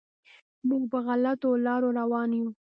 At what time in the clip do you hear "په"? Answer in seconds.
0.91-0.97